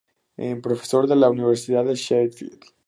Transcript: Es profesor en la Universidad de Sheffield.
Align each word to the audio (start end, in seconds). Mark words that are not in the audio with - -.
Es 0.35 0.59
profesor 0.61 1.05
en 1.11 1.19
la 1.19 1.29
Universidad 1.29 1.85
de 1.85 1.93
Sheffield. 1.93 2.63